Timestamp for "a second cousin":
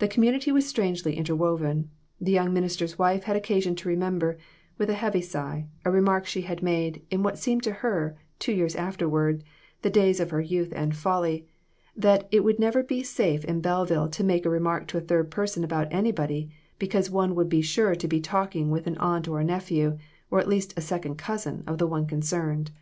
20.76-21.62